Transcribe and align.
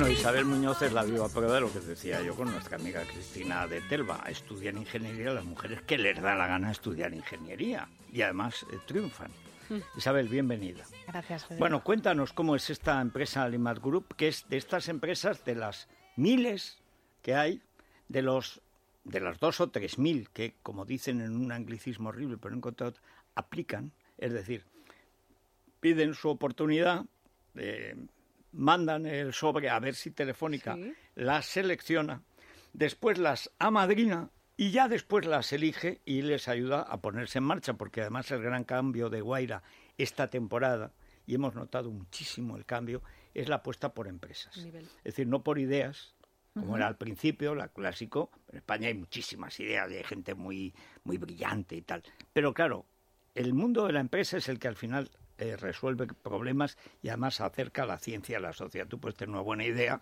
Bueno, 0.00 0.14
Isabel 0.14 0.46
Muñoz 0.46 0.80
es 0.80 0.94
la 0.94 1.04
viva 1.04 1.28
prueba 1.28 1.56
de 1.56 1.60
lo 1.60 1.70
que 1.70 1.78
decía 1.80 2.22
yo 2.22 2.34
con 2.34 2.50
nuestra 2.50 2.78
amiga 2.78 3.02
Cristina 3.02 3.66
de 3.66 3.82
Telva. 3.82 4.24
Estudian 4.26 4.78
ingeniería 4.78 5.30
las 5.30 5.44
mujeres 5.44 5.82
que 5.82 5.98
les 5.98 6.18
da 6.22 6.34
la 6.34 6.46
gana 6.46 6.70
estudiar 6.70 7.12
ingeniería 7.12 7.86
y 8.10 8.22
además 8.22 8.64
eh, 8.72 8.78
triunfan. 8.86 9.30
Isabel, 9.98 10.26
bienvenida. 10.26 10.86
Gracias, 11.06 11.44
Federico. 11.44 11.58
Bueno, 11.58 11.84
cuéntanos 11.84 12.32
cómo 12.32 12.56
es 12.56 12.70
esta 12.70 12.98
empresa 13.02 13.46
Limat 13.46 13.78
Group, 13.78 14.14
que 14.16 14.28
es 14.28 14.48
de 14.48 14.56
estas 14.56 14.88
empresas 14.88 15.44
de 15.44 15.54
las 15.54 15.86
miles 16.16 16.78
que 17.20 17.34
hay, 17.34 17.60
de 18.08 18.22
los 18.22 18.62
de 19.04 19.20
las 19.20 19.38
dos 19.38 19.60
o 19.60 19.68
tres 19.68 19.98
mil 19.98 20.30
que, 20.30 20.54
como 20.62 20.86
dicen 20.86 21.20
en 21.20 21.36
un 21.36 21.52
anglicismo 21.52 22.08
horrible, 22.08 22.38
pero 22.38 22.52
no 22.52 22.56
encontré 22.56 22.86
otro, 22.86 23.02
aplican, 23.34 23.92
es 24.16 24.32
decir, 24.32 24.64
piden 25.80 26.14
su 26.14 26.30
oportunidad, 26.30 27.04
eh, 27.54 27.96
mandan 28.52 29.06
el 29.06 29.32
sobre 29.32 29.70
a 29.70 29.78
ver 29.78 29.94
si 29.94 30.10
Telefónica 30.10 30.74
Sí. 30.76 30.92
las 31.14 31.46
selecciona, 31.46 32.22
después 32.72 33.18
las 33.18 33.50
amadrina 33.58 34.30
y 34.56 34.70
ya 34.72 34.88
después 34.88 35.26
las 35.26 35.52
elige 35.52 36.00
y 36.04 36.22
les 36.22 36.48
ayuda 36.48 36.82
a 36.82 37.00
ponerse 37.00 37.38
en 37.38 37.44
marcha, 37.44 37.74
porque 37.74 38.02
además 38.02 38.30
el 38.30 38.42
gran 38.42 38.64
cambio 38.64 39.08
de 39.08 39.20
Guaira 39.20 39.62
esta 39.96 40.28
temporada, 40.28 40.92
y 41.26 41.34
hemos 41.34 41.54
notado 41.54 41.90
muchísimo 41.90 42.56
el 42.56 42.64
cambio, 42.66 43.02
es 43.34 43.48
la 43.48 43.56
apuesta 43.56 43.94
por 43.94 44.08
empresas. 44.08 44.56
Nivel. 44.58 44.84
Es 44.98 45.04
decir, 45.04 45.26
no 45.26 45.42
por 45.42 45.58
ideas, 45.58 46.14
como 46.52 46.76
era 46.76 46.88
al 46.88 46.96
principio, 46.96 47.54
la 47.54 47.68
clásico. 47.68 48.30
En 48.50 48.58
España 48.58 48.88
hay 48.88 48.94
muchísimas 48.94 49.58
ideas 49.60 49.88
de 49.88 50.02
gente 50.02 50.34
muy, 50.34 50.74
muy 51.04 51.16
brillante 51.16 51.76
y 51.76 51.82
tal. 51.82 52.02
Pero 52.32 52.52
claro, 52.52 52.86
el 53.34 53.54
mundo 53.54 53.86
de 53.86 53.92
la 53.92 54.00
empresa 54.00 54.36
es 54.38 54.48
el 54.48 54.58
que 54.58 54.68
al 54.68 54.74
final 54.76 55.10
eh, 55.40 55.56
resuelve 55.56 56.06
problemas 56.06 56.76
y 57.02 57.08
además 57.08 57.40
acerca 57.40 57.86
la 57.86 57.98
ciencia 57.98 58.36
a 58.36 58.40
la 58.40 58.52
sociedad. 58.52 58.86
Tú 58.86 59.00
puedes 59.00 59.16
tener 59.16 59.30
una 59.30 59.40
buena 59.40 59.64
idea, 59.64 60.00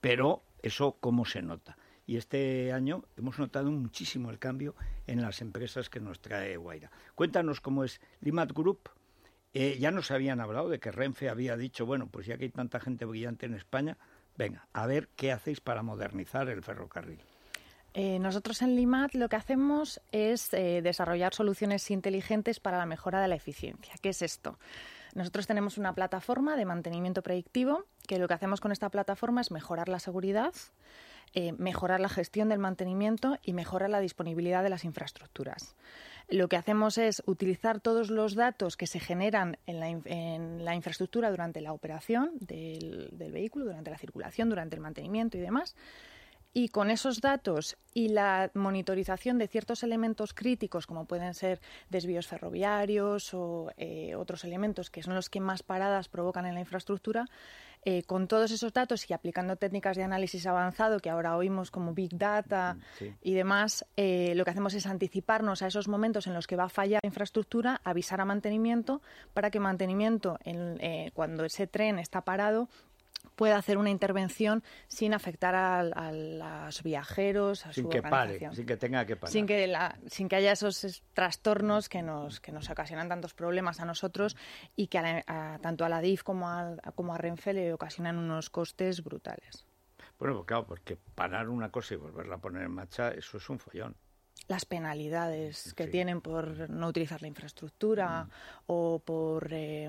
pero 0.00 0.42
eso 0.60 0.96
cómo 1.00 1.24
se 1.24 1.40
nota. 1.40 1.76
Y 2.06 2.16
este 2.16 2.72
año 2.72 3.04
hemos 3.16 3.38
notado 3.38 3.70
muchísimo 3.70 4.30
el 4.30 4.38
cambio 4.38 4.74
en 5.06 5.22
las 5.22 5.40
empresas 5.40 5.88
que 5.88 6.00
nos 6.00 6.20
trae 6.20 6.56
Guaira. 6.56 6.90
Cuéntanos 7.14 7.60
cómo 7.60 7.84
es 7.84 8.00
Limat 8.20 8.52
Group. 8.52 8.90
Eh, 9.54 9.78
ya 9.78 9.90
nos 9.90 10.10
habían 10.10 10.40
hablado 10.40 10.68
de 10.68 10.80
que 10.80 10.90
Renfe 10.90 11.28
había 11.28 11.56
dicho, 11.56 11.86
bueno, 11.86 12.08
pues 12.08 12.26
ya 12.26 12.36
que 12.36 12.44
hay 12.44 12.50
tanta 12.50 12.80
gente 12.80 13.04
brillante 13.04 13.46
en 13.46 13.54
España, 13.54 13.98
venga, 14.36 14.66
a 14.72 14.86
ver 14.86 15.08
qué 15.14 15.30
hacéis 15.30 15.60
para 15.60 15.82
modernizar 15.82 16.48
el 16.48 16.62
ferrocarril. 16.62 17.20
Eh, 17.94 18.18
nosotros 18.18 18.62
en 18.62 18.74
Limat 18.74 19.14
lo 19.14 19.28
que 19.28 19.36
hacemos 19.36 20.00
es 20.12 20.52
eh, 20.54 20.80
desarrollar 20.82 21.34
soluciones 21.34 21.90
inteligentes 21.90 22.58
para 22.58 22.78
la 22.78 22.86
mejora 22.86 23.20
de 23.20 23.28
la 23.28 23.34
eficiencia. 23.34 23.94
¿Qué 24.00 24.10
es 24.10 24.22
esto? 24.22 24.58
Nosotros 25.14 25.46
tenemos 25.46 25.76
una 25.76 25.94
plataforma 25.94 26.56
de 26.56 26.64
mantenimiento 26.64 27.22
predictivo 27.22 27.84
que 28.08 28.18
lo 28.18 28.28
que 28.28 28.34
hacemos 28.34 28.60
con 28.60 28.72
esta 28.72 28.88
plataforma 28.88 29.42
es 29.42 29.50
mejorar 29.50 29.90
la 29.90 29.98
seguridad, 29.98 30.54
eh, 31.34 31.52
mejorar 31.52 32.00
la 32.00 32.08
gestión 32.08 32.48
del 32.48 32.58
mantenimiento 32.58 33.38
y 33.42 33.52
mejorar 33.52 33.90
la 33.90 34.00
disponibilidad 34.00 34.62
de 34.62 34.70
las 34.70 34.84
infraestructuras. 34.84 35.76
Lo 36.28 36.48
que 36.48 36.56
hacemos 36.56 36.96
es 36.96 37.22
utilizar 37.26 37.80
todos 37.80 38.08
los 38.08 38.34
datos 38.34 38.78
que 38.78 38.86
se 38.86 39.00
generan 39.00 39.58
en 39.66 39.80
la, 40.64 40.74
infraestructura 40.74 41.30
durante 41.30 41.60
la 41.60 41.74
operación 41.74 42.30
del, 42.40 43.10
del 43.12 43.32
vehículo, 43.32 43.66
durante 43.66 43.90
la 43.90 43.98
circulación, 43.98 44.48
durante 44.48 44.76
el 44.76 44.80
mantenimiento 44.80 45.36
y 45.36 45.40
demás, 45.40 45.74
y 46.54 46.68
con 46.68 46.90
esos 46.90 47.20
datos 47.20 47.76
y 47.94 48.08
la 48.08 48.50
monitorización 48.54 49.38
de 49.38 49.48
ciertos 49.48 49.82
elementos 49.82 50.34
críticos, 50.34 50.86
como 50.86 51.06
pueden 51.06 51.32
ser 51.34 51.60
desvíos 51.88 52.26
ferroviarios 52.26 53.32
o 53.34 53.70
eh, 53.76 54.14
otros 54.16 54.44
elementos 54.44 54.90
que 54.90 55.02
son 55.02 55.14
los 55.14 55.30
que 55.30 55.40
más 55.40 55.62
paradas 55.62 56.08
provocan 56.08 56.44
en 56.46 56.54
la 56.54 56.60
infraestructura, 56.60 57.26
eh, 57.84 58.02
con 58.04 58.28
todos 58.28 58.50
esos 58.52 58.72
datos 58.72 59.10
y 59.10 59.12
aplicando 59.12 59.56
técnicas 59.56 59.96
de 59.96 60.04
análisis 60.04 60.46
avanzado 60.46 61.00
que 61.00 61.10
ahora 61.10 61.36
oímos 61.36 61.70
como 61.70 61.94
Big 61.94 62.16
Data 62.16 62.76
sí. 62.98 63.12
y 63.22 63.34
demás, 63.34 63.84
eh, 63.96 64.34
lo 64.36 64.44
que 64.44 64.50
hacemos 64.50 64.74
es 64.74 64.86
anticiparnos 64.86 65.62
a 65.62 65.66
esos 65.66 65.88
momentos 65.88 66.26
en 66.26 66.34
los 66.34 66.46
que 66.46 66.54
va 66.56 66.64
a 66.64 66.68
fallar 66.68 67.00
la 67.02 67.08
infraestructura, 67.08 67.80
avisar 67.82 68.20
a 68.20 68.24
mantenimiento 68.24 69.02
para 69.34 69.50
que 69.50 69.58
mantenimiento, 69.58 70.38
en- 70.44 70.78
eh, 70.80 71.10
cuando 71.14 71.44
ese 71.44 71.66
tren 71.66 71.98
está 71.98 72.20
parado, 72.20 72.68
pueda 73.36 73.56
hacer 73.56 73.78
una 73.78 73.90
intervención 73.90 74.62
sin 74.88 75.14
afectar 75.14 75.54
al- 75.54 75.92
a, 75.96 76.12
los 76.12 76.82
viajeros, 76.82 77.66
a 77.66 77.72
Sin 77.72 77.84
su 77.84 77.90
que 77.90 78.02
pare, 78.02 78.38
sin 78.52 78.66
que 78.66 78.76
tenga 78.76 79.04
que 79.06 79.16
parar. 79.16 79.32
Sin 79.32 79.46
que, 79.46 79.66
la- 79.66 79.98
sin 80.06 80.28
que 80.28 80.36
haya 80.36 80.52
esos 80.52 80.84
es- 80.84 81.02
trastornos 81.14 81.88
que 81.88 82.02
nos, 82.02 82.40
que 82.40 82.52
nos 82.52 82.68
ocasionan 82.70 83.08
tantos 83.08 83.34
problemas 83.34 83.80
a 83.80 83.84
nosotros 83.84 84.36
y 84.76 84.88
que 84.88 84.98
a 84.98 85.02
la- 85.02 85.24
a- 85.26 85.58
tanto 85.60 85.84
a 85.84 85.88
la 85.88 86.00
DIF 86.00 86.22
como 86.22 86.48
a, 86.48 86.76
como 86.94 87.14
a 87.14 87.18
Renfe 87.18 87.52
le 87.52 87.72
ocasionan 87.72 88.18
unos 88.18 88.50
costes 88.50 89.02
brutales. 89.02 89.66
Bueno, 90.18 90.34
pues 90.36 90.46
claro, 90.46 90.66
porque 90.66 90.96
parar 91.14 91.48
una 91.48 91.70
cosa 91.70 91.94
y 91.94 91.96
volverla 91.96 92.36
a 92.36 92.38
poner 92.38 92.62
en 92.62 92.70
marcha, 92.70 93.10
eso 93.10 93.38
es 93.38 93.48
un 93.50 93.58
follón. 93.58 93.96
Las 94.48 94.64
penalidades 94.64 95.72
que 95.74 95.84
Sí. 95.84 95.90
tienen 95.90 96.20
por 96.20 96.68
no 96.68 96.88
utilizar 96.88 97.22
la 97.22 97.28
infraestructura 97.28 98.28
o 98.66 98.98
por 99.04 99.48
eh, 99.52 99.88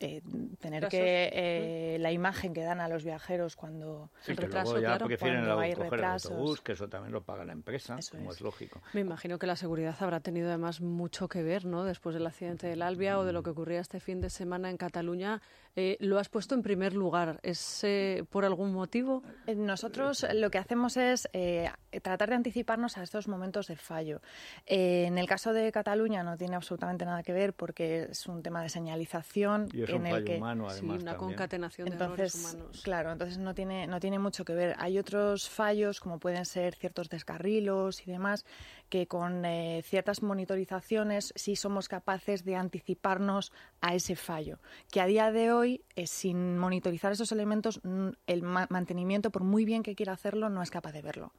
eh, 0.00 0.22
tener 0.60 0.88
que 0.88 1.30
eh, 1.32 1.96
la 1.98 2.12
imagen 2.12 2.54
que 2.54 2.62
dan 2.62 2.80
a 2.80 2.88
los 2.88 3.04
viajeros 3.04 3.56
cuando 3.56 4.10
Sí, 4.22 4.30
El 4.32 4.36
que 4.38 4.46
retraso, 4.46 4.72
luego 4.72 4.82
ya 4.82 4.88
claro, 4.90 5.06
prefieren 5.06 5.40
cuando 5.40 5.54
el 5.54 5.60
hay 5.64 5.72
coger 5.74 5.84
el 5.86 5.90
retrasos. 5.90 6.30
autobús, 6.30 6.60
que 6.60 6.72
eso 6.72 6.88
también 6.88 7.12
lo 7.12 7.22
paga 7.22 7.44
la 7.44 7.52
empresa, 7.52 7.96
Eso 7.98 8.16
como 8.16 8.30
es. 8.30 8.36
es 8.36 8.42
lógico. 8.42 8.80
Me 8.92 9.00
imagino 9.00 9.38
que 9.38 9.46
la 9.46 9.56
seguridad 9.56 9.96
habrá 10.00 10.20
tenido 10.20 10.48
además 10.48 10.80
mucho 10.80 11.28
que 11.28 11.42
ver, 11.42 11.64
¿no? 11.64 11.84
Después 11.84 12.14
del 12.14 12.26
accidente 12.26 12.68
del 12.68 12.82
Albia 12.82 13.18
o 13.18 13.24
de 13.24 13.32
lo 13.32 13.42
que 13.42 13.50
ocurría 13.50 13.80
este 13.80 13.98
fin 14.00 14.20
de 14.20 14.30
semana 14.30 14.70
en 14.70 14.76
Cataluña, 14.76 15.42
eh, 15.80 15.96
lo 16.00 16.18
has 16.18 16.28
puesto 16.28 16.56
en 16.56 16.62
primer 16.62 16.92
lugar. 16.94 17.38
¿Es 17.44 17.84
eh, 17.84 18.24
por 18.30 18.44
algún 18.44 18.72
motivo? 18.72 19.22
Eh, 19.46 19.54
Nosotros 19.54 20.26
lo 20.34 20.50
que 20.50 20.58
hacemos 20.58 20.96
es 20.96 21.28
eh, 21.32 21.70
tratar 22.02 22.30
de 22.30 22.34
anticiparnos 22.34 22.98
a 22.98 23.04
estos 23.04 23.28
momentos 23.28 23.68
de 23.68 23.76
fallo. 23.76 24.20
Eh, 24.66 25.04
en 25.06 25.18
el 25.18 25.28
caso 25.28 25.52
de 25.52 25.70
Cataluña 25.70 26.24
no 26.24 26.36
tiene 26.36 26.56
absolutamente 26.56 27.04
nada 27.04 27.22
que 27.22 27.32
ver 27.32 27.52
porque 27.54 28.08
es 28.10 28.26
un 28.26 28.42
tema 28.42 28.60
de 28.62 28.70
señalización 28.70 29.68
Y 29.72 29.82
es 29.84 29.90
en 29.90 29.96
un 30.00 30.06
el 30.06 30.12
fallo 30.14 30.24
que 30.24 30.36
humano, 30.38 30.64
Sí, 30.70 30.78
además. 30.78 31.02
una 31.02 31.12
también. 31.12 31.16
concatenación 31.36 31.86
de 31.86 31.92
entonces, 31.92 32.34
errores 32.34 32.54
humanos. 32.54 32.80
claro, 32.82 33.12
entonces 33.12 33.38
no 33.38 33.54
tiene, 33.54 33.86
no 33.86 34.00
tiene 34.00 34.18
mucho 34.18 34.44
que 34.44 34.54
ver. 34.54 34.74
Hay 34.78 34.98
otros 34.98 35.48
fallos, 35.48 36.00
como 36.00 36.18
pueden 36.18 36.44
ser 36.44 36.74
ciertos 36.74 37.08
descarrilos 37.08 38.04
y 38.04 38.10
demás, 38.10 38.44
que 38.88 39.06
con 39.06 39.44
eh, 39.44 39.82
ciertas 39.84 40.22
monitorizaciones 40.22 41.32
sí 41.36 41.56
somos 41.56 41.88
capaces 41.88 42.44
de 42.44 42.56
anticiparnos 42.56 43.52
a 43.80 43.94
ese 43.94 44.16
fallo. 44.16 44.58
Que 44.90 45.00
a 45.00 45.06
día 45.06 45.30
de 45.30 45.52
hoy, 45.52 45.67
eh, 45.96 46.06
sin 46.06 46.58
monitorizar 46.58 47.12
esos 47.12 47.32
elementos, 47.32 47.80
el 48.26 48.42
ma- 48.42 48.66
mantenimiento, 48.70 49.30
por 49.30 49.44
muy 49.44 49.64
bien 49.64 49.82
que 49.82 49.94
quiera 49.94 50.12
hacerlo, 50.12 50.48
no 50.48 50.62
es 50.62 50.70
capaz 50.70 50.92
de 50.92 51.02
verlo. 51.02 51.32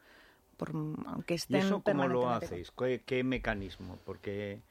Por, 0.58 0.72
aunque 1.06 1.34
¿Y 1.34 1.38
estén 1.38 1.58
eso 1.62 1.82
cómo 1.82 2.08
lo 2.08 2.30
hacéis? 2.30 2.72
¿Qué, 2.72 3.02
qué 3.06 3.24
mecanismo? 3.24 3.98
Porque 4.06 4.62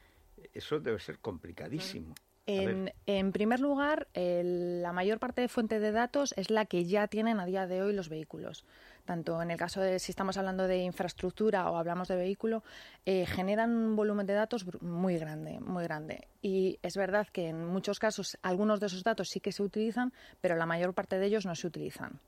eso 0.55 0.81
debe 0.81 0.99
ser 1.01 1.19
complicadísimo. 1.19 2.15
En, 2.47 2.93
en 3.07 3.33
primer 3.33 3.61
lugar, 3.61 4.09
el- 4.15 4.81
la 4.83 4.93
mayor 4.93 5.19
parte 5.19 5.43
de 5.43 5.49
fuente 5.49 5.81
de 5.81 5.93
datos 5.93 6.33
es 6.37 6.51
la 6.51 6.65
que 6.65 6.85
ya 6.87 7.07
tienen 7.07 7.41
a 7.41 7.45
día 7.47 7.67
de 7.67 7.83
hoy 7.83 7.93
los 7.93 8.09
vehículos. 8.09 8.65
Tanto 9.09 9.41
en 9.41 9.51
el 9.51 9.57
caso 9.57 9.81
de 9.81 9.99
si 10.01 10.13
estamos 10.13 10.37
hablando 10.37 10.69
de 10.69 10.81
infraestructura 10.83 11.71
o 11.71 11.79
hablamos 11.79 12.09
de 12.09 12.17
vehículo, 12.17 12.63
eh, 13.07 13.25
generan 13.25 13.75
un 13.75 13.97
volumen 13.97 14.27
de 14.27 14.35
datos 14.35 14.67
muy 14.83 15.17
grande, 15.17 15.61
muy 15.61 15.83
grande. 15.85 16.29
Y 16.43 16.79
es 16.83 16.95
verdad 16.95 17.27
que 17.27 17.49
en 17.49 17.65
muchos 17.69 18.01
casos 18.01 18.37
algunos 18.43 18.81
de 18.81 18.87
esos 18.89 19.03
datos 19.05 19.31
sí 19.31 19.41
que 19.41 19.51
se 19.51 19.63
utilizan, 19.63 20.13
pero 20.43 20.57
la 20.57 20.67
mayor 20.67 20.93
parte 20.93 21.19
de 21.19 21.25
ellos 21.25 21.47
no 21.47 21.55
se 21.55 21.67
utilizan. 21.67 22.21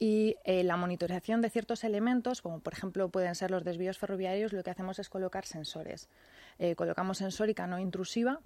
Y 0.00 0.34
eh, 0.42 0.64
la 0.64 0.76
monitorización 0.76 1.40
de 1.40 1.50
ciertos 1.50 1.84
elementos, 1.84 2.42
como 2.42 2.58
por 2.58 2.72
ejemplo 2.72 3.08
pueden 3.10 3.36
ser 3.36 3.52
los 3.52 3.62
desvíos 3.62 3.96
ferroviarios, 3.96 4.52
lo 4.52 4.64
que 4.64 4.70
hacemos 4.70 4.98
es 4.98 5.08
colocar 5.08 5.46
sensores. 5.46 6.08
Eh, 6.58 6.74
colocamos 6.74 7.18
sensórica 7.18 7.68
no 7.68 7.78
intrusiva 7.78 8.40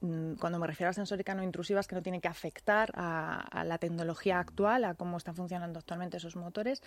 cuando 0.00 0.58
me 0.58 0.66
refiero 0.66 0.90
a 0.90 0.92
sensórica 0.92 1.34
no 1.34 1.42
intrusiva 1.42 1.80
es 1.80 1.86
que 1.86 1.94
no 1.94 2.02
tiene 2.02 2.20
que 2.20 2.28
afectar 2.28 2.90
a, 2.94 3.40
a 3.40 3.64
la 3.64 3.78
tecnología 3.78 4.40
actual, 4.40 4.84
a 4.84 4.94
cómo 4.94 5.16
están 5.16 5.36
funcionando 5.36 5.78
actualmente 5.78 6.16
esos 6.16 6.36
motores. 6.36 6.82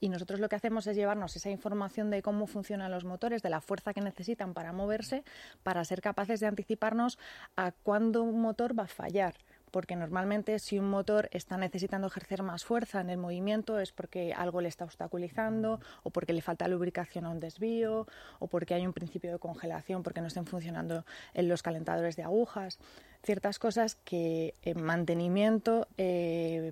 Y 0.00 0.08
nosotros 0.08 0.40
lo 0.40 0.48
que 0.48 0.56
hacemos 0.56 0.86
es 0.86 0.96
llevarnos 0.96 1.36
esa 1.36 1.50
información 1.50 2.10
de 2.10 2.22
cómo 2.22 2.46
funcionan 2.46 2.90
los 2.90 3.04
motores, 3.04 3.42
de 3.42 3.50
la 3.50 3.60
fuerza 3.60 3.92
que 3.92 4.00
necesitan 4.00 4.54
para 4.54 4.72
moverse, 4.72 5.24
para 5.62 5.84
ser 5.84 6.00
capaces 6.00 6.40
de 6.40 6.46
anticiparnos 6.46 7.18
a 7.56 7.72
cuándo 7.72 8.22
un 8.22 8.40
motor 8.40 8.78
va 8.78 8.84
a 8.84 8.88
fallar. 8.88 9.34
Porque 9.74 9.96
normalmente 9.96 10.60
si 10.60 10.78
un 10.78 10.88
motor 10.88 11.28
está 11.32 11.56
necesitando 11.56 12.06
ejercer 12.06 12.44
más 12.44 12.64
fuerza 12.64 13.00
en 13.00 13.10
el 13.10 13.18
movimiento 13.18 13.80
es 13.80 13.90
porque 13.90 14.32
algo 14.32 14.60
le 14.60 14.68
está 14.68 14.84
obstaculizando 14.84 15.80
o 16.04 16.10
porque 16.10 16.32
le 16.32 16.42
falta 16.42 16.68
lubricación 16.68 17.24
a 17.24 17.30
un 17.30 17.40
desvío 17.40 18.06
o 18.38 18.46
porque 18.46 18.74
hay 18.74 18.86
un 18.86 18.92
principio 18.92 19.32
de 19.32 19.40
congelación 19.40 20.04
porque 20.04 20.20
no 20.20 20.28
estén 20.28 20.46
funcionando 20.46 21.04
en 21.34 21.48
los 21.48 21.64
calentadores 21.64 22.14
de 22.14 22.22
agujas. 22.22 22.78
Ciertas 23.24 23.58
cosas 23.58 23.96
que 24.04 24.54
en 24.62 24.80
mantenimiento 24.80 25.88
eh, 25.98 26.70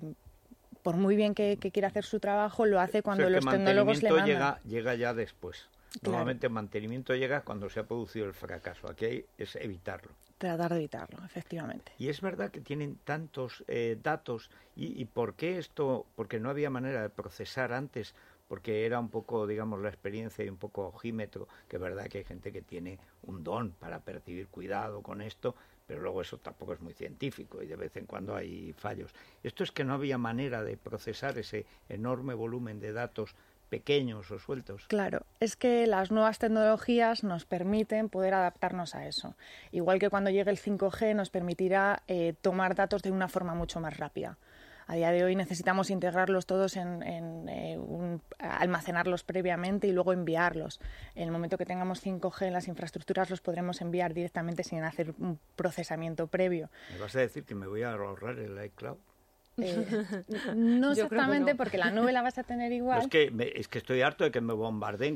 por 0.81 0.95
muy 0.95 1.17
bien 1.17 1.35
que, 1.35 1.57
que 1.57 1.71
quiera 1.71 1.89
hacer 1.89 2.05
su 2.05 2.21
trabajo, 2.21 2.65
lo 2.65 2.79
hace 2.79 3.01
cuando 3.03 3.25
O 3.25 3.27
sea, 3.29 3.37
que 3.39 3.45
los 3.45 3.53
tecnólogos 3.53 4.01
le 4.01 4.09
mandan. 4.11 4.27
llega, 4.27 4.59
llega 4.63 4.95
ya 4.95 5.13
después. 5.13 5.67
Claro. 5.99 6.11
Normalmente 6.13 6.47
mantenimiento 6.47 7.13
llega 7.15 7.41
cuando 7.41 7.69
se 7.69 7.81
ha 7.81 7.83
producido 7.83 8.25
el 8.27 8.33
fracaso. 8.33 8.89
Aquí 8.89 9.03
hay- 9.05 9.25
es 9.37 9.57
evitarlo. 9.57 10.11
Tratar 10.43 10.73
de 10.73 10.79
evitarlo, 10.79 11.23
efectivamente. 11.23 11.93
Y 11.97 12.09
es 12.09 12.19
verdad 12.19 12.51
que 12.51 12.59
tienen 12.59 12.97
tantos 13.05 13.63
eh, 13.69 13.97
datos. 14.03 14.51
Y, 14.75 15.01
¿Y 15.01 15.05
por 15.05 15.35
qué 15.35 15.57
esto? 15.57 16.05
Porque 16.17 16.37
no 16.37 16.49
había 16.49 16.69
manera 16.69 17.01
de 17.01 17.09
procesar 17.09 17.71
antes, 17.71 18.13
porque 18.49 18.85
era 18.85 18.99
un 18.99 19.07
poco, 19.07 19.47
digamos, 19.47 19.79
la 19.79 19.87
experiencia 19.87 20.43
y 20.43 20.49
un 20.49 20.57
poco 20.57 20.87
ojímetro, 20.87 21.47
que 21.69 21.77
es 21.77 21.81
verdad 21.81 22.07
que 22.07 22.17
hay 22.17 22.23
gente 22.25 22.51
que 22.51 22.61
tiene 22.61 22.99
un 23.21 23.41
don 23.41 23.71
para 23.71 24.01
percibir 24.01 24.49
cuidado 24.49 25.01
con 25.01 25.21
esto, 25.21 25.55
pero 25.87 26.01
luego 26.01 26.19
eso 26.19 26.37
tampoco 26.37 26.73
es 26.73 26.81
muy 26.81 26.93
científico 26.93 27.63
y 27.63 27.67
de 27.67 27.77
vez 27.77 27.95
en 27.95 28.05
cuando 28.05 28.35
hay 28.35 28.73
fallos. 28.73 29.15
Esto 29.43 29.63
es 29.63 29.71
que 29.71 29.85
no 29.85 29.93
había 29.93 30.17
manera 30.17 30.61
de 30.61 30.75
procesar 30.75 31.37
ese 31.37 31.65
enorme 31.87 32.33
volumen 32.33 32.81
de 32.81 32.91
datos 32.91 33.33
pequeños 33.77 34.29
o 34.29 34.37
sueltos. 34.37 34.85
Claro, 34.87 35.25
es 35.39 35.55
que 35.55 35.87
las 35.87 36.11
nuevas 36.11 36.37
tecnologías 36.37 37.23
nos 37.23 37.45
permiten 37.45 38.09
poder 38.09 38.33
adaptarnos 38.35 38.93
a 38.93 39.07
eso. 39.07 39.35
Igual 39.71 39.97
que 39.97 40.09
cuando 40.11 40.29
llegue 40.29 40.51
el 40.51 40.59
5G 40.59 41.15
nos 41.15 41.29
permitirá 41.31 42.03
eh, 42.07 42.33
tomar 42.41 42.75
datos 42.75 43.01
de 43.01 43.09
una 43.11 43.27
forma 43.27 43.55
mucho 43.55 43.79
más 43.79 43.97
rápida. 43.97 44.37
A 44.85 44.95
día 44.95 45.11
de 45.11 45.23
hoy 45.23 45.35
necesitamos 45.35 45.89
integrarlos 45.89 46.45
todos 46.45 46.75
en, 46.75 47.01
en, 47.03 47.47
eh, 47.49 47.77
un- 47.79 48.21
almacenarlos 48.37 49.23
previamente 49.23 49.87
y 49.87 49.91
luego 49.93 50.11
enviarlos. 50.13 50.79
En 51.15 51.23
el 51.23 51.31
momento 51.31 51.57
que 51.57 51.65
tengamos 51.65 52.01
5G 52.05 52.47
en 52.47 52.53
las 52.53 52.67
infraestructuras 52.67 53.29
los 53.29 53.39
podremos 53.41 53.79
enviar 53.81 54.13
directamente 54.13 54.63
sin 54.63 54.83
hacer 54.83 55.13
un 55.19 55.39
procesamiento 55.55 56.27
previo. 56.27 56.69
¿Me 56.91 56.99
vas 56.99 57.15
a 57.15 57.19
decir 57.21 57.45
que 57.45 57.55
me 57.55 57.65
voy 57.65 57.81
a 57.83 57.93
ahorrar 57.93 58.37
el 58.39 58.63
iCloud? 58.65 58.97
Eh, 59.57 59.85
no 60.55 60.91
exactamente 60.93 61.51
no. 61.51 61.57
porque 61.57 61.77
la 61.77 61.91
nube 61.91 62.11
la 62.11 62.21
vas 62.21 62.37
a 62.37 62.43
tener 62.43 62.71
igual. 62.71 62.99
Es 63.01 63.07
que, 63.07 63.29
me- 63.31 63.51
es 63.53 63.67
que 63.67 63.77
estoy 63.77 64.01
harto 64.01 64.23
de 64.23 64.31
que 64.31 64.41
me 64.41 64.53
bombardeen, 64.53 65.15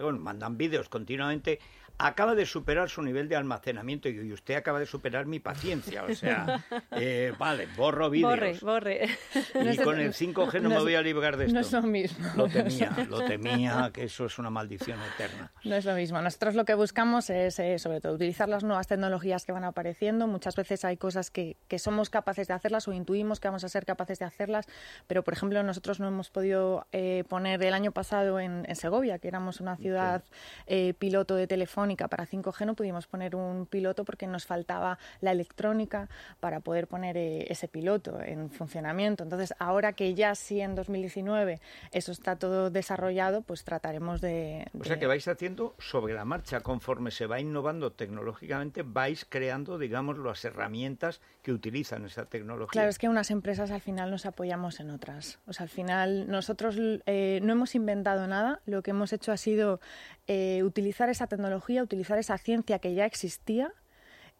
bueno, 0.00 0.18
mandan 0.18 0.56
vídeos 0.56 0.88
continuamente. 0.88 1.58
Acaba 1.98 2.34
de 2.34 2.44
superar 2.44 2.90
su 2.90 3.02
nivel 3.02 3.28
de 3.28 3.36
almacenamiento 3.36 4.08
y 4.08 4.32
usted 4.32 4.54
acaba 4.54 4.80
de 4.80 4.86
superar 4.86 5.26
mi 5.26 5.38
paciencia. 5.38 6.04
O 6.04 6.14
sea, 6.14 6.64
eh, 6.92 7.32
vale, 7.38 7.68
borro 7.76 8.10
vídeos. 8.10 8.30
Borre, 8.30 8.58
borre. 8.62 9.72
Y 9.72 9.76
con 9.82 10.00
el 10.00 10.12
5G 10.12 10.54
no, 10.54 10.68
no 10.68 10.76
me 10.76 10.78
voy 10.80 10.94
a 10.94 11.02
librar 11.02 11.36
de 11.36 11.46
esto. 11.46 11.54
no 11.54 11.60
es 11.60 11.72
lo 11.72 11.82
mismo. 11.82 12.28
Lo 12.36 12.48
temía, 12.48 13.06
lo 13.08 13.24
temía, 13.24 13.90
que 13.92 14.04
eso 14.04 14.26
es 14.26 14.38
una 14.38 14.50
maldición 14.50 14.98
eterna. 15.14 15.52
No 15.64 15.76
es 15.76 15.84
lo 15.84 15.94
mismo. 15.94 16.20
Nosotros 16.20 16.54
lo 16.54 16.64
que 16.64 16.74
buscamos 16.74 17.30
es, 17.30 17.58
eh, 17.58 17.78
sobre 17.78 18.00
todo, 18.00 18.14
utilizar 18.14 18.48
las 18.48 18.64
nuevas 18.64 18.86
tecnologías 18.86 19.44
que 19.44 19.52
van 19.52 19.64
apareciendo. 19.64 20.26
Muchas 20.26 20.56
veces 20.56 20.84
hay 20.84 20.96
cosas 20.96 21.30
que, 21.30 21.56
que 21.68 21.78
somos 21.78 22.10
capaces 22.10 22.48
de 22.48 22.54
hacerlas 22.54 22.88
o 22.88 22.92
intuimos 22.92 23.40
que 23.40 23.48
vamos 23.48 23.64
a 23.64 23.68
ser 23.68 23.84
capaces 23.84 24.18
de 24.18 24.24
hacerlas, 24.24 24.66
pero, 25.06 25.22
por 25.22 25.34
ejemplo, 25.34 25.62
nosotros 25.62 26.00
no 26.00 26.08
hemos 26.08 26.30
podido 26.30 26.86
eh, 26.92 27.24
poner 27.28 27.62
el 27.62 27.74
año 27.74 27.92
pasado 27.92 28.40
en, 28.40 28.64
en 28.68 28.76
Segovia, 28.76 29.18
que 29.18 29.28
éramos 29.28 29.60
una 29.60 29.76
ciudad 29.76 30.24
eh, 30.66 30.94
piloto 30.98 31.36
de 31.36 31.46
Telefónica 31.84 32.08
para 32.08 32.26
5G, 32.26 32.64
no 32.64 32.74
pudimos 32.74 33.06
poner 33.06 33.36
un 33.36 33.66
piloto 33.66 34.06
porque 34.06 34.26
nos 34.26 34.46
faltaba 34.46 34.98
la 35.20 35.32
electrónica 35.32 36.08
para 36.40 36.60
poder 36.60 36.86
poner 36.86 37.18
eh, 37.18 37.44
ese 37.50 37.68
piloto 37.68 38.22
en 38.22 38.48
funcionamiento. 38.48 39.22
Entonces, 39.22 39.52
ahora 39.58 39.92
que 39.92 40.14
ya 40.14 40.34
sí 40.34 40.62
en 40.62 40.74
2019 40.74 41.60
eso 41.92 42.12
está 42.12 42.36
todo 42.36 42.70
desarrollado, 42.70 43.42
pues 43.42 43.64
trataremos 43.64 44.22
de... 44.22 44.66
O 44.80 44.84
sea 44.84 44.98
que 44.98 45.06
vais 45.06 45.28
haciendo 45.28 45.74
sobre 45.78 46.14
la 46.14 46.24
marcha, 46.24 46.60
conforme 46.60 47.10
se 47.10 47.26
va 47.26 47.38
innovando 47.38 47.92
tecnológicamente, 47.92 48.82
vais 48.82 49.26
creando, 49.28 49.76
digamos, 49.76 50.16
las 50.16 50.42
herramientas 50.46 51.20
que 51.42 51.52
utilizan 51.52 52.06
esa 52.06 52.24
tecnología. 52.24 52.72
Claro, 52.72 52.88
es 52.88 52.98
que 52.98 53.10
unas 53.10 53.30
empresas 53.30 53.70
al 53.70 53.82
final 53.82 54.10
nos 54.10 54.24
apoyamos 54.24 54.80
en 54.80 54.88
otras. 54.88 55.38
O 55.46 55.52
sea, 55.52 55.64
al 55.64 55.70
final 55.70 56.30
nosotros 56.30 56.76
eh, 57.04 57.40
no 57.42 57.52
hemos 57.52 57.74
inventado 57.74 58.26
nada, 58.26 58.62
lo 58.64 58.82
que 58.82 58.92
hemos 58.92 59.12
hecho 59.12 59.32
ha 59.32 59.36
sido 59.36 59.80
eh, 60.26 60.62
utilizar 60.62 61.10
esa 61.10 61.26
tecnología, 61.26 61.73
utilizar 61.82 62.18
esa 62.18 62.38
ciencia 62.38 62.78
que 62.78 62.94
ya 62.94 63.06
existía 63.06 63.72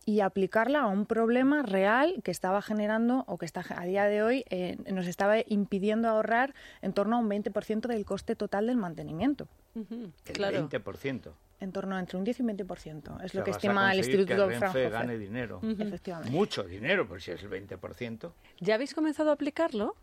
y 0.07 0.21
aplicarla 0.21 0.81
a 0.81 0.87
un 0.87 1.07
problema 1.07 1.63
real 1.63 2.21
que 2.23 2.31
estaba 2.31 2.61
generando 2.63 3.25
o 3.27 3.39
que 3.39 3.47
está 3.47 3.65
a 3.77 3.85
día 3.85 4.05
de 4.05 4.23
hoy 4.23 4.45
eh, 4.51 4.77
nos 4.93 5.07
estaba 5.07 5.37
impidiendo 5.47 6.09
ahorrar 6.09 6.55
en 6.83 6.93
torno 6.93 7.17
a 7.17 7.19
un 7.21 7.29
20% 7.29 7.87
del 7.87 8.05
coste 8.05 8.37
total 8.37 8.67
del 8.67 8.77
mantenimiento. 8.77 9.49
Ujú, 9.75 10.13
el 10.27 10.33
claro. 10.33 10.69
20%. 10.69 11.33
En 11.61 11.73
torno 11.73 11.97
a 11.97 12.01
entre 12.01 12.19
un 12.19 12.25
10 12.25 12.41
y 12.41 12.43
un 12.43 12.49
20%. 12.51 12.67
Es 12.67 13.07
O 13.09 13.29
sea, 13.29 13.41
lo 13.41 13.45
que 13.45 13.51
estima 13.53 13.91
el 13.93 13.99
Instituto 13.99 14.27
que 14.27 14.59
Renfe 14.59 14.91
gane 14.91 15.17
dinero. 15.17 15.61
Efectivamente. 15.63 16.31
Mucho 16.31 16.65
dinero, 16.65 17.09
pues 17.09 17.25
si 17.25 17.31
es 17.31 17.43
el 17.43 17.49
20%. 17.49 18.33
¿Ya 18.61 18.75
habéis 18.75 18.93
comenzado 18.93 19.31
a 19.31 19.35
aplicarlo? 19.35 19.97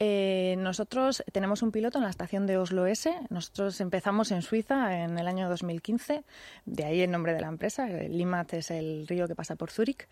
Eh, 0.00 0.54
nosotros 0.58 1.24
tenemos 1.32 1.62
un 1.62 1.72
piloto 1.72 1.98
en 1.98 2.04
la 2.04 2.10
estación 2.10 2.46
de 2.46 2.56
Oslo 2.56 2.86
S. 2.86 3.12
Nosotros 3.30 3.80
empezamos 3.80 4.30
en 4.30 4.42
Suiza 4.42 5.02
en 5.02 5.18
el 5.18 5.26
año 5.26 5.48
2015, 5.48 6.22
de 6.66 6.84
ahí 6.84 7.00
el 7.00 7.10
nombre 7.10 7.34
de 7.34 7.40
la 7.40 7.48
empresa. 7.48 7.90
El 7.90 8.16
Limmat 8.16 8.54
es 8.54 8.70
el 8.70 9.08
río 9.08 9.26
que 9.26 9.34
pasa 9.34 9.56
por 9.56 9.72
Zúrich. 9.72 10.06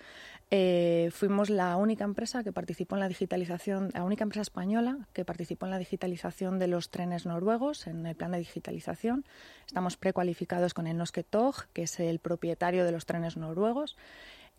Eh, 0.50 1.10
fuimos 1.12 1.50
la 1.50 1.76
única 1.76 2.02
empresa 2.02 2.42
que 2.42 2.52
participó 2.52 2.96
en 2.96 3.00
la 3.00 3.08
digitalización, 3.08 3.90
la 3.94 4.02
única 4.02 4.24
empresa 4.24 4.42
española 4.42 5.06
que 5.12 5.24
participó 5.24 5.66
en 5.66 5.70
la 5.70 5.78
digitalización 5.78 6.58
de 6.58 6.66
los 6.66 6.90
trenes 6.90 7.24
noruegos, 7.24 7.86
en 7.86 8.06
el 8.06 8.16
plan 8.16 8.32
de 8.32 8.38
digitalización. 8.38 9.24
Estamos 9.68 9.96
precualificados 9.96 10.74
con 10.74 10.88
el 10.88 10.96
Norske 10.96 11.22
Tog, 11.22 11.66
que 11.72 11.84
es 11.84 12.00
el 12.00 12.18
propietario 12.18 12.84
de 12.84 12.90
los 12.90 13.06
trenes 13.06 13.36
noruegos. 13.36 13.96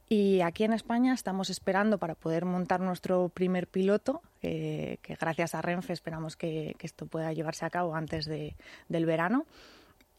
Y 0.10 0.40
aquí 0.42 0.64
en 0.64 0.72
España 0.74 1.14
estamos 1.14 1.50
esperando 1.50 1.98
para 1.98 2.16
poder 2.16 2.46
montar 2.46 2.80
nuestro 2.80 3.28
primer 3.30 3.68
piloto, 3.68 4.22
eh, 4.42 5.00
que 5.02 5.16
gracias 5.16 5.54
a 5.54 5.62
Renfe 5.62 5.92
esperamos 5.92 6.38
que, 6.38 6.76
que 6.78 6.88
esto 6.88 7.08
pueda 7.08 7.34
llevarse 7.34 7.66
a 7.66 7.70
cabo 7.70 7.94
antes 7.94 8.26
de- 8.26 8.56
del 8.88 9.06
verano. 9.06 9.46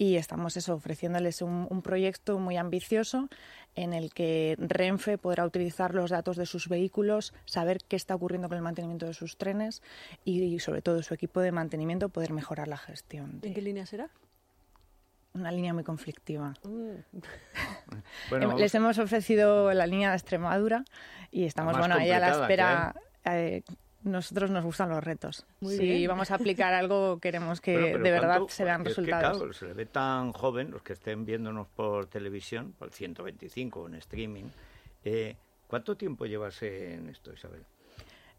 Y 0.01 0.15
estamos 0.17 0.57
eso, 0.57 0.75
ofreciéndoles 0.75 1.43
un, 1.43 1.67
un 1.71 1.83
proyecto 1.83 2.39
muy 2.39 2.57
ambicioso 2.57 3.29
en 3.75 3.93
el 3.95 4.13
que 4.15 4.55
Renfe 4.59 5.19
podrá 5.19 5.45
utilizar 5.45 5.93
los 5.95 6.11
datos 6.11 6.37
de 6.37 6.47
sus 6.47 6.69
vehículos, 6.69 7.33
saber 7.47 7.79
qué 7.89 7.97
está 7.97 8.15
ocurriendo 8.15 8.49
con 8.49 8.59
el 8.59 8.63
mantenimiento 8.63 9.07
de 9.07 9.15
sus 9.15 9.39
trenes 9.39 9.83
y, 10.25 10.59
sobre 10.61 10.83
todo 10.83 11.03
su 11.03 11.15
equipo 11.15 11.41
de 11.41 11.51
mantenimiento 11.51 12.11
poder 12.11 12.33
mejorar 12.33 12.69
la 12.69 12.77
gestión. 12.77 13.41
¿En 13.43 13.55
qué 13.55 13.63
línea 13.63 13.87
será? 13.87 14.09
Una 15.35 15.53
línea 15.53 15.73
muy 15.75 15.85
conflictiva. 15.85 16.55
Mm, 16.65 16.97
Bueno, 18.31 18.47
vamos- 18.49 18.61
Les 18.61 18.75
hemos 18.75 18.99
ofrecido 18.99 19.73
la 19.73 19.87
línea 19.87 20.11
de 20.11 20.17
Extremadura 20.17 20.85
y 21.31 21.45
estamos 21.45 21.77
bueno 21.77 21.95
ahí 21.95 22.11
a 22.11 22.19
la 22.21 22.31
espera. 22.31 22.95
eh, 23.25 23.63
nosotros 24.05 24.51
nos 24.51 24.65
gustan 24.65 24.89
los 24.91 25.03
retos. 25.03 25.45
Muy 25.61 25.77
si 25.77 25.83
bien. 25.83 26.09
vamos 26.09 26.31
a 26.31 26.37
aplicar 26.37 26.73
algo, 26.73 27.19
queremos 27.19 27.61
que 27.61 27.75
pero 27.77 27.99
de 28.03 28.11
verdad 28.11 28.41
se 28.49 28.65
vean 28.65 28.83
que, 28.83 28.91
resultados. 28.91 29.37
claro, 29.39 29.53
se 29.53 29.67
le 29.67 29.75
ve 29.75 29.87
tan 29.87 30.33
joven, 30.33 30.71
los 30.71 30.83
que 30.83 30.93
estén 30.93 31.25
viéndonos 31.25 31.67
por 31.69 32.07
televisión, 32.07 32.73
por 32.79 32.89
el 32.89 32.95
125 32.95 33.87
en 33.89 33.95
streaming. 33.97 34.45
eh, 35.05 35.37
¿Cuánto 35.67 35.97
tiempo 35.97 36.25
llevas 36.27 36.63
en 36.63 37.09
esto, 37.11 37.33
Isabel? 37.33 37.63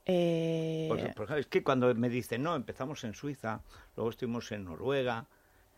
Eh, 0.05 1.13
por 1.15 1.38
es 1.38 1.46
que 1.46 1.62
cuando 1.63 1.93
me 1.93 2.10
dicen, 2.10 2.41
no, 2.41 2.55
empezamos 2.55 3.03
en 3.03 3.13
Suiza, 3.13 3.62
luego 3.96 4.10
estuvimos 4.10 4.51
en 4.51 4.65
Noruega, 4.65 5.27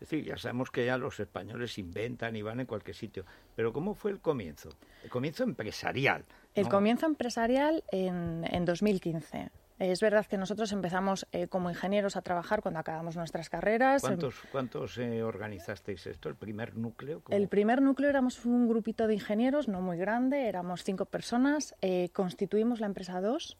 es 0.02 0.10
decir, 0.10 0.24
ya 0.24 0.36
sabemos 0.36 0.72
que 0.72 0.84
ya 0.84 0.98
los 0.98 1.20
españoles 1.20 1.78
inventan 1.78 2.34
y 2.34 2.42
van 2.42 2.58
en 2.58 2.66
cualquier 2.66 2.96
sitio. 2.96 3.24
Pero 3.54 3.72
¿cómo 3.72 3.94
fue 3.94 4.10
el 4.10 4.18
comienzo? 4.18 4.70
El 5.04 5.10
comienzo 5.10 5.44
empresarial. 5.44 6.24
El 6.56 6.64
¿no? 6.64 6.70
comienzo 6.70 7.06
empresarial 7.06 7.84
en, 7.92 8.44
en 8.50 8.64
2015. 8.64 9.50
Es 9.78 10.00
verdad 10.00 10.26
que 10.26 10.36
nosotros 10.36 10.72
empezamos 10.72 11.26
eh, 11.30 11.46
como 11.46 11.70
ingenieros 11.70 12.16
a 12.16 12.22
trabajar 12.22 12.62
cuando 12.62 12.80
acabamos 12.80 13.16
nuestras 13.16 13.48
carreras. 13.48 14.02
¿Cuántos, 14.02 14.34
cuántos 14.50 14.98
eh, 14.98 15.22
organizasteis 15.22 16.04
esto? 16.08 16.28
¿El 16.28 16.34
primer 16.34 16.76
núcleo? 16.76 17.20
¿Cómo? 17.22 17.36
El 17.36 17.46
primer 17.46 17.80
núcleo 17.80 18.10
éramos 18.10 18.44
un 18.44 18.68
grupito 18.68 19.06
de 19.06 19.14
ingenieros, 19.14 19.68
no 19.68 19.80
muy 19.80 19.98
grande, 19.98 20.48
éramos 20.48 20.82
cinco 20.82 21.04
personas. 21.04 21.76
eh, 21.80 22.10
constituimos 22.12 22.80
la 22.80 22.86
empresa 22.86 23.20
2 23.20 23.56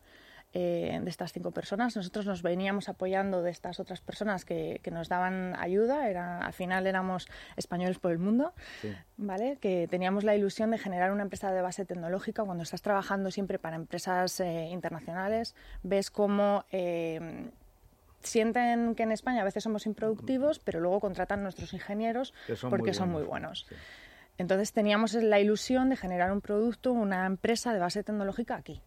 de 0.59 1.03
estas 1.11 1.33
cinco 1.33 1.51
personas. 1.51 1.97
Nosotros 1.97 2.27
nos 2.27 2.43
veníamos 2.43 2.89
apoyando 2.89 3.43
de 3.43 3.51
estas 3.51 3.81
otras 3.81 4.01
personas 4.01 4.45
que, 4.45 4.81
que 4.83 4.91
nos 4.91 5.09
daban 5.09 5.55
ayuda. 5.59 6.09
Era, 6.09 6.39
al 6.39 6.53
final 6.53 6.87
éramos 6.87 7.27
españoles 7.57 7.99
por 7.99 8.13
el 8.13 8.19
mundo, 8.19 8.53
Sí. 8.81 8.93
¿vale? 9.17 9.57
Que 9.61 9.87
teníamos 9.89 10.25
la 10.25 10.37
ilusión 10.37 10.71
de 10.71 10.79
generar 10.79 11.13
una 11.13 11.23
empresa 11.23 11.51
de 11.53 11.63
base 11.63 11.85
tecnológica. 11.85 12.45
Cuando 12.45 12.63
estás 12.65 12.83
trabajando 12.83 13.31
siempre 13.31 13.59
para 13.59 13.77
empresas 13.77 14.41
eh, 14.41 14.69
internacionales, 14.71 15.55
ves 15.83 16.11
cómo... 16.11 16.65
eh, 16.71 17.51
sienten 18.21 18.95
que 18.95 19.03
en 19.03 19.11
España 19.11 19.41
a 19.43 19.45
veces 19.45 19.65
somos 19.65 19.85
improductivos, 19.87 20.61
pero 20.61 20.79
luego 20.79 21.01
contratan 21.01 21.41
a 21.41 21.43
nuestros 21.43 21.73
ingenieros 21.73 22.33
son 22.55 22.71
porque 22.71 22.91
muy 22.91 22.95
son 22.95 23.09
muy 23.11 23.23
buenos. 23.25 23.67
buenos. 23.67 23.67
Sí. 23.69 23.75
Entonces 24.39 24.73
teníamos 24.73 25.13
la 25.15 25.41
ilusión 25.41 25.89
de 25.89 25.97
generar 25.97 26.31
un 26.33 26.41
producto, 26.41 26.93
una 26.93 27.27
empresa 27.27 27.73
de 27.73 27.81
base 27.81 28.05
tecnológica 28.05 28.55
aquí. 28.55 28.81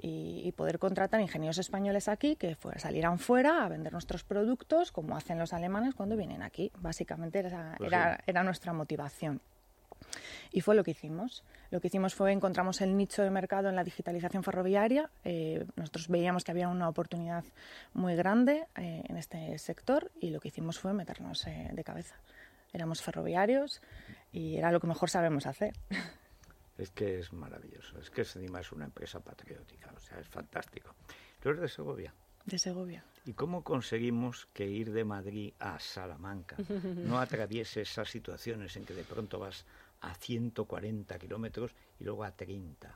Y, 0.00 0.42
y 0.44 0.52
poder 0.52 0.78
contratar 0.78 1.20
ingenieros 1.20 1.58
españoles 1.58 2.08
aquí 2.08 2.36
que 2.36 2.54
fuera- 2.56 2.78
salieran 2.78 3.18
fuera 3.18 3.64
a 3.64 3.68
vender 3.68 3.92
nuestros 3.92 4.24
productos 4.24 4.92
como 4.92 5.16
hacen 5.16 5.38
los 5.38 5.52
alemanes 5.52 5.94
cuando 5.94 6.16
vienen 6.16 6.42
aquí. 6.42 6.70
Básicamente 6.78 7.38
era, 7.40 7.74
Pues 7.78 7.92
era, 7.92 8.16
sí. 8.16 8.22
era 8.26 8.42
nuestra 8.42 8.72
motivación. 8.72 9.40
Y 10.50 10.60
fue 10.60 10.74
lo 10.74 10.82
que 10.84 10.90
hicimos. 10.90 11.44
Lo 11.70 11.80
que 11.80 11.86
hicimos 11.86 12.14
fue 12.14 12.32
encontramos 12.32 12.80
el 12.80 12.96
nicho 12.96 13.22
de 13.22 13.30
mercado 13.30 13.68
en 13.68 13.76
la 13.76 13.84
digitalización 13.84 14.42
ferroviaria. 14.42 15.08
Eh, 15.24 15.64
nosotros 15.76 16.08
veíamos 16.08 16.44
que 16.44 16.50
había 16.50 16.68
una 16.68 16.88
oportunidad 16.88 17.44
muy 17.94 18.14
grande 18.16 18.66
eh, 18.76 19.04
en 19.08 19.16
este 19.16 19.56
sector 19.58 20.10
y 20.20 20.30
lo 20.30 20.40
que 20.40 20.48
hicimos 20.48 20.78
fue 20.78 20.92
meternos 20.92 21.46
eh, 21.46 21.70
de 21.72 21.84
cabeza. 21.84 22.16
Éramos 22.74 23.00
ferroviarios 23.00 23.80
y 24.32 24.56
era 24.56 24.72
lo 24.72 24.80
que 24.80 24.86
mejor 24.86 25.08
sabemos 25.08 25.46
hacer. 25.46 25.72
Es 26.82 26.90
que 26.90 27.20
es 27.20 27.32
maravilloso. 27.32 27.96
Es 28.00 28.10
que 28.10 28.22
encima 28.22 28.58
es 28.60 28.72
una 28.72 28.86
empresa 28.86 29.20
patriótica. 29.20 29.92
O 29.96 30.00
sea, 30.00 30.18
es 30.18 30.26
fantástico. 30.26 30.96
Tú 31.40 31.50
eres 31.50 31.60
de 31.60 31.68
Segovia. 31.68 32.12
De 32.44 32.58
Segovia. 32.58 33.04
¿Y 33.24 33.34
cómo 33.34 33.62
conseguimos 33.62 34.48
que 34.52 34.66
ir 34.66 34.90
de 34.90 35.04
Madrid 35.04 35.52
a 35.60 35.78
Salamanca 35.78 36.56
no 36.96 37.20
atraviese 37.20 37.82
esas 37.82 38.10
situaciones 38.10 38.76
en 38.76 38.84
que 38.84 38.94
de 38.94 39.04
pronto 39.04 39.38
vas 39.38 39.64
a 40.00 40.12
140 40.14 41.16
kilómetros 41.20 41.72
y 42.00 42.04
luego 42.04 42.24
a 42.24 42.32
30? 42.32 42.92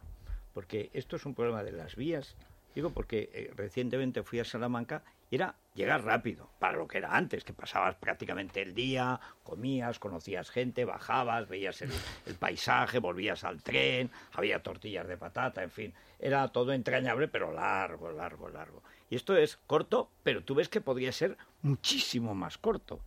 Porque 0.53 0.91
esto 0.93 1.15
es 1.15 1.25
un 1.25 1.37
problema 1.37 1.63
de 1.63 1.71
las 1.71 1.95
vías. 1.95 2.35
Digo 2.75 2.91
porque 2.91 3.31
eh, 3.33 3.53
recientemente 3.55 4.25
fui 4.25 4.41
a 4.41 4.45
Salamanca 4.45 5.05
era 5.31 5.55
llegar 5.75 6.05
rápido, 6.05 6.49
para 6.59 6.79
lo 6.79 6.89
que 6.89 6.99
era 6.99 7.17
antes, 7.17 7.45
que 7.45 7.53
pasabas 7.53 7.97
prácticamente 7.97 8.63
el 8.63 8.75
día, 8.75 9.21
comías, 9.43 9.99
conocías 9.99 10.51
gente, 10.51 10.85
bajabas, 10.85 11.49
veías 11.49 11.83
el, 11.83 11.91
paisaje, 12.39 12.99
volvías 12.99 13.45
al 13.45 13.63
tren, 13.63 14.11
había 14.33 14.63
tortillas 14.63 15.07
de 15.07 15.17
patata, 15.17 15.63
en 15.63 15.71
fin, 15.71 15.95
era 16.19 16.49
todo 16.49 16.73
entrañable, 16.73 17.29
pero 17.29 17.53
largo, 17.53 18.11
largo, 18.11 18.49
largo. 18.49 18.83
Y 19.11 19.17
esto 19.17 19.37
es 19.37 19.59
corto, 19.67 20.11
pero 20.23 20.43
tú 20.43 20.55
ves 20.55 20.69
que 20.69 20.81
podría 20.81 21.13
ser 21.13 21.37
muchísimo 21.63 22.35
más 22.35 22.59
corto. 22.59 23.01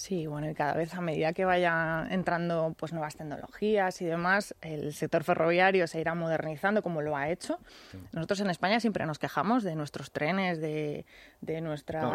Sí, 0.00 0.26
bueno, 0.26 0.48
y 0.48 0.54
cada 0.54 0.72
vez 0.72 0.94
a 0.94 1.02
medida 1.02 1.34
que 1.34 1.44
vayan 1.44 2.10
entrando 2.10 2.74
pues 2.78 2.92
nuevas 2.94 3.16
tecnologías 3.16 4.00
y 4.00 4.06
demás, 4.06 4.54
el 4.62 4.94
sector 4.94 5.24
ferroviario 5.24 5.86
se 5.86 6.00
irá 6.00 6.14
modernizando 6.14 6.82
como 6.82 7.02
lo 7.02 7.14
ha 7.18 7.28
hecho. 7.28 7.58
Nosotros 8.12 8.40
en 8.40 8.48
España 8.48 8.80
siempre 8.80 9.04
nos 9.04 9.18
quejamos 9.18 9.62
de 9.62 9.74
nuestros 9.76 10.10
trenes, 10.10 10.58
de, 10.58 11.04
de 11.42 11.60
nuestra, 11.60 12.00
No, 12.00 12.12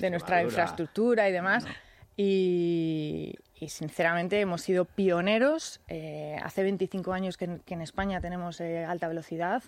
de 0.00 0.08
nuestra 0.10 0.36
infraestructura 0.48 1.28
y 1.28 1.32
demás. 1.32 1.66
Y, 2.16 3.34
y, 3.54 3.68
sinceramente 3.68 4.40
hemos 4.40 4.62
sido 4.62 4.84
pioneros. 4.86 5.80
Eh, 5.88 6.38
hace 6.42 6.62
25 6.62 7.12
años 7.12 7.36
que, 7.36 7.44
en- 7.46 7.58
que 7.60 7.74
en 7.74 7.82
España 7.82 8.20
tenemos 8.22 8.60
eh, 8.62 8.84
alta 8.84 9.08
velocidad. 9.08 9.62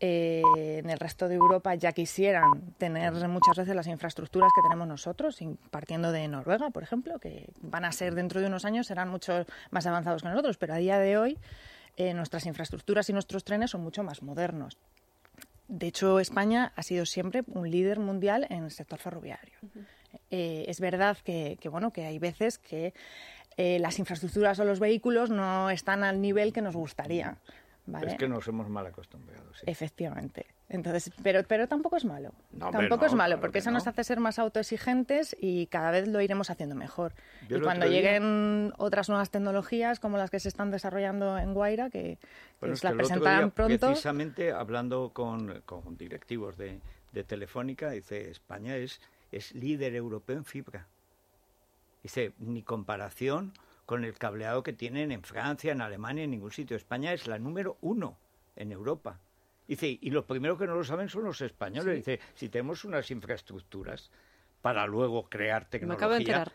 Eh, 0.00 0.42
en 0.78 0.90
el 0.90 0.98
resto 0.98 1.26
de 1.28 1.34
Europa 1.34 1.74
ya 1.74 1.92
quisieran 1.92 2.72
tener 2.78 3.12
muchas 3.28 3.56
veces 3.56 3.74
las 3.74 3.88
infraestructuras 3.88 4.52
que 4.54 4.62
tenemos 4.62 4.86
nosotros, 4.86 5.38
partiendo 5.70 6.12
de 6.12 6.28
Noruega, 6.28 6.70
por 6.70 6.84
ejemplo, 6.84 7.18
que 7.18 7.50
van 7.62 7.84
a 7.84 7.90
ser 7.90 8.14
dentro 8.14 8.40
de 8.40 8.46
unos 8.46 8.64
años, 8.64 8.86
serán 8.86 9.08
mucho 9.08 9.44
más 9.70 9.86
avanzados 9.86 10.22
que 10.22 10.28
nosotros, 10.28 10.56
pero 10.56 10.74
a 10.74 10.76
día 10.76 10.98
de 10.98 11.18
hoy 11.18 11.38
eh, 11.96 12.14
nuestras 12.14 12.46
infraestructuras 12.46 13.10
y 13.10 13.12
nuestros 13.12 13.42
trenes 13.42 13.72
son 13.72 13.82
mucho 13.82 14.04
más 14.04 14.22
modernos. 14.22 14.78
De 15.66 15.88
hecho, 15.88 16.20
España 16.20 16.72
ha 16.76 16.82
sido 16.84 17.04
siempre 17.04 17.42
un 17.48 17.68
líder 17.68 17.98
mundial 17.98 18.46
en 18.50 18.64
el 18.64 18.70
sector 18.70 19.00
ferroviario. 19.00 19.58
Eh, 20.30 20.64
es 20.68 20.80
verdad 20.80 21.18
que, 21.24 21.58
que, 21.60 21.68
bueno, 21.68 21.92
que 21.92 22.06
hay 22.06 22.18
veces 22.20 22.58
que 22.58 22.94
eh, 23.56 23.80
las 23.80 23.98
infraestructuras 23.98 24.60
o 24.60 24.64
los 24.64 24.78
vehículos 24.78 25.30
no 25.30 25.68
están 25.70 26.04
al 26.04 26.20
nivel 26.22 26.52
que 26.52 26.62
nos 26.62 26.76
gustaría. 26.76 27.36
¿Vale? 27.90 28.08
Es 28.12 28.14
que 28.16 28.28
nos 28.28 28.46
hemos 28.48 28.68
mal 28.68 28.86
acostumbrado. 28.86 29.52
sí. 29.54 29.62
Efectivamente. 29.66 30.46
Entonces, 30.70 31.10
pero, 31.22 31.42
pero 31.44 31.66
tampoco 31.66 31.96
es 31.96 32.04
malo. 32.04 32.32
No, 32.52 32.70
tampoco 32.70 33.02
no, 33.02 33.06
es 33.06 33.14
malo, 33.14 33.28
claro 33.36 33.40
porque 33.40 33.52
que 33.54 33.58
eso 33.60 33.70
nos 33.70 33.86
no. 33.86 33.90
hace 33.90 34.04
ser 34.04 34.20
más 34.20 34.38
autoexigentes 34.38 35.34
y 35.40 35.66
cada 35.68 35.90
vez 35.90 36.06
lo 36.08 36.20
iremos 36.20 36.50
haciendo 36.50 36.74
mejor. 36.74 37.14
Yo 37.48 37.56
y 37.56 37.60
cuando 37.62 37.86
día- 37.88 38.00
lleguen 38.02 38.74
otras 38.76 39.08
nuevas 39.08 39.30
tecnologías 39.30 39.98
como 39.98 40.18
las 40.18 40.30
que 40.30 40.38
se 40.40 40.48
están 40.48 40.70
desarrollando 40.70 41.38
en 41.38 41.54
Guaira, 41.54 41.88
que, 41.88 42.18
que 42.20 42.28
Bueno, 42.60 42.74
es 42.74 42.80
que 42.82 42.86
el 42.88 42.92
otro 42.94 43.06
presentarán 43.06 43.50
pronto. 43.50 43.86
Precisamente 43.86 44.52
hablando 44.52 45.10
con, 45.14 45.62
con 45.64 45.96
directivos 45.96 46.58
de, 46.58 46.80
de 47.12 47.24
Telefónica, 47.24 47.90
dice, 47.90 48.30
España 48.30 48.76
es, 48.76 49.00
es 49.32 49.54
líder 49.54 49.94
europeo 49.94 50.36
en 50.36 50.44
fibra. 50.44 50.86
Dice, 52.02 52.32
ni 52.38 52.62
comparación 52.62 53.52
con 53.88 54.04
el 54.04 54.18
cableado 54.18 54.62
que 54.62 54.74
tienen 54.74 55.12
en 55.12 55.22
Francia, 55.22 55.72
en 55.72 55.80
Alemania, 55.80 56.24
en 56.24 56.30
ningún 56.30 56.50
sitio. 56.50 56.76
España 56.76 57.14
es 57.14 57.26
la 57.26 57.38
número 57.38 57.78
uno 57.80 58.18
en 58.54 58.70
Europa. 58.70 59.18
Dice, 59.66 59.98
y 59.98 60.10
los 60.10 60.26
primeros 60.26 60.58
que 60.58 60.66
no 60.66 60.74
lo 60.74 60.84
saben 60.84 61.08
son 61.08 61.24
los 61.24 61.40
españoles. 61.40 61.96
Dice, 61.96 62.20
si 62.34 62.50
tenemos 62.50 62.84
unas 62.84 63.10
infraestructuras 63.10 64.10
para 64.60 64.86
luego 64.86 65.30
crear 65.30 65.62
Me 65.62 65.68
tecnología. 65.70 65.96
acabo 65.96 66.12
de 66.12 66.18
enterar. 66.18 66.52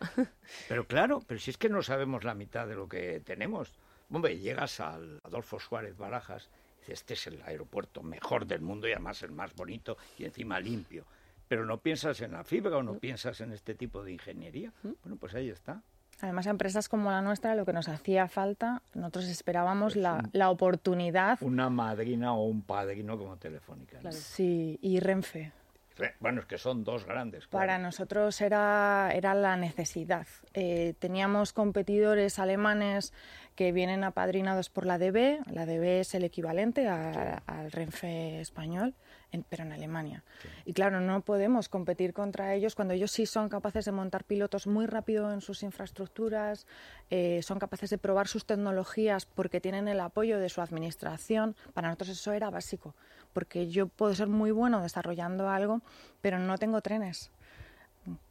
Pero 0.69 0.85
claro, 0.85 1.23
pero 1.25 1.39
si 1.39 1.49
es 1.49 1.57
que 1.57 1.69
no 1.69 1.81
sabemos 1.81 2.23
la 2.23 2.35
mitad 2.35 2.67
de 2.67 2.75
lo 2.75 2.87
que 2.87 3.19
tenemos. 3.21 3.73
Hombre, 4.11 4.37
llegas 4.37 4.79
al 4.79 5.19
Adolfo 5.23 5.59
Suárez 5.59 5.97
Barajas, 5.97 6.51
y 6.77 6.79
dices, 6.81 6.99
este 6.99 7.15
es 7.15 7.25
el 7.25 7.41
aeropuerto 7.41 8.03
mejor 8.03 8.45
del 8.45 8.61
mundo 8.61 8.87
y 8.87 8.91
además 8.91 9.23
el 9.23 9.31
más 9.31 9.55
bonito 9.55 9.97
y 10.19 10.25
encima 10.25 10.59
limpio. 10.59 11.07
Pero 11.47 11.65
no 11.65 11.79
piensas 11.79 12.21
en 12.21 12.33
la 12.33 12.43
fibra 12.43 12.77
o 12.77 12.83
no 12.83 12.99
piensas 12.99 13.41
en 13.41 13.53
este 13.53 13.73
tipo 13.73 14.03
de 14.03 14.11
ingeniería. 14.11 14.71
Bueno, 14.83 15.17
pues 15.17 15.33
ahí 15.33 15.49
está. 15.49 15.81
Además, 16.23 16.47
a 16.47 16.51
empresas 16.51 16.87
como 16.87 17.11
la 17.11 17.21
nuestra, 17.21 17.53
lo 17.53 17.65
que 17.65 17.73
nos 17.73 17.89
hacía 17.89 18.29
falta, 18.29 18.81
nosotros 18.93 19.25
esperábamos 19.27 19.93
Pues 19.93 20.01
la, 20.03 20.13
un- 20.13 20.29
la 20.31 20.49
oportunidad. 20.49 21.37
Una 21.41 21.69
madrina 21.69 22.33
o 22.33 22.45
un 22.45 22.61
padrino 22.61 23.17
como 23.17 23.35
Telefónica. 23.35 23.97
¿no? 23.97 24.01
Claro. 24.03 24.15
Sí, 24.17 24.79
y 24.81 25.01
Renfe. 25.01 25.51
Re- 25.97 26.15
Bueno, 26.21 26.39
es 26.39 26.47
que 26.47 26.57
son 26.57 26.83
dos 26.85 27.05
grandes. 27.05 27.45
Para 27.47 27.65
claro. 27.73 27.83
nosotros 27.83 28.39
era, 28.39 29.11
era 29.13 29.33
la 29.35 29.57
necesidad. 29.57 30.25
Eh, 30.53 30.95
teníamos 30.97 31.51
competidores 31.51 32.39
alemanes 32.39 33.11
que 33.55 33.71
vienen 33.71 34.03
apadrinados 34.03 34.69
por 34.69 34.85
la 34.85 34.97
DB. 34.97 35.39
La 35.51 35.65
DB 35.65 35.99
es 36.01 36.15
el 36.15 36.23
equivalente 36.23 36.87
a- 36.87 37.43
al 37.45 37.71
Renfe 37.71 38.39
español, 38.41 38.95
en- 39.31 39.43
pero 39.43 39.63
en 39.63 39.71
Alemania. 39.71 40.23
Y 40.65 40.73
claro, 40.73 40.99
no 41.01 41.21
podemos 41.21 41.69
competir 41.69 42.13
contra 42.13 42.53
ellos 42.55 42.73
cuando 42.75 42.93
ellos 42.93 43.11
sí 43.11 43.25
son 43.25 43.49
capaces 43.49 43.85
de 43.85 43.91
montar 43.91 44.23
pilotos 44.23 44.65
muy 44.67 44.85
rápido 44.87 45.31
en 45.31 45.41
sus 45.41 45.61
infraestructuras, 45.63 46.65
eh, 47.11 47.41
son 47.43 47.59
capaces 47.59 47.89
de 47.89 47.97
probar 47.97 48.27
sus 48.27 48.45
tecnologías 48.45 49.25
porque 49.25 49.61
tienen 49.61 49.87
el 49.87 49.99
apoyo 49.99 50.39
de 50.39 50.49
su 50.49 50.61
administración. 50.61 51.55
Para 51.73 51.89
nosotros 51.89 52.09
eso 52.09 52.31
era 52.31 52.49
básico, 52.49 52.95
porque 53.33 53.67
yo 53.69 53.87
puedo 53.87 54.15
ser 54.15 54.27
muy 54.27 54.51
bueno 54.51 54.81
desarrollando 54.81 55.49
algo, 55.49 55.81
pero 56.21 56.39
no 56.39 56.57
tengo 56.57 56.81
trenes. 56.81 57.29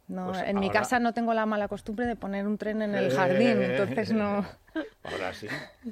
No, 0.07 0.27
Pues 0.27 0.43
en 0.43 0.59
mi 0.59 0.67
ahora- 0.67 0.81
casa 0.81 0.99
no 0.99 1.13
tengo 1.13 1.33
la 1.33 1.45
mala 1.47 1.67
costumbre 1.67 2.05
de 2.05 2.15
poner 2.15 2.45
un 2.45 2.57
tren 2.59 2.81
en 2.83 2.93
el 2.93 3.11
jardín, 3.11 3.59
entonces 3.61 4.11
no. 4.11 4.45
Ahora 5.03 5.33
sí, 5.33 5.47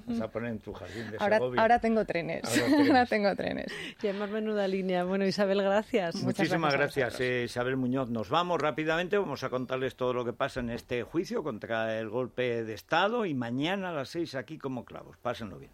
vas 0.06 0.22
a 0.22 0.30
poner 0.30 0.51
en 0.51 0.60
tu 0.60 0.72
jardín 0.74 1.12
de 1.12 1.18
Ahora, 1.20 1.38
Segovia. 1.38 1.62
ahora 1.62 1.80
tengo 1.80 2.06
trenes. 2.06 2.44
Ahora 2.88 3.06
tengo 3.10 3.36
trenes. 3.36 3.68
Y 4.01 4.08
además 4.08 4.30
menuda 4.30 4.68
línea. 4.68 5.03
Bueno, 5.03 5.25
Isabel, 5.25 5.62
gracias. 5.62 6.15
Muchas 6.15 6.39
Muchísimas 6.39 6.74
gracias 6.74 6.91
gracias, 7.10 7.22
eh, 7.22 7.44
Isabel 7.46 7.77
Muñoz. 7.77 8.10
Nos 8.10 8.30
vamos 8.30 8.62
rápidamente, 8.62 9.18
vamos 9.18 9.44
a 9.44 9.50
contarles 9.50 9.96
todo 9.96 10.13
lo 10.13 10.24
que 10.25 10.34
pasa 10.34 10.60
en 10.62 10.70
este 10.70 11.03
juicio 11.03 11.44
contra 11.44 12.00
el 12.00 12.10
golpe 12.10 12.63
de 12.63 12.74
Estado 12.74 13.25
y 13.25 13.34
mañana 13.34 13.89
a 13.89 13.94
las 13.94 14.10
seis 14.10 14.36
aquí 14.36 14.58
como 14.58 14.86
clavos. 14.86 15.18
Pásenlo 15.18 15.58
bien. 15.58 15.72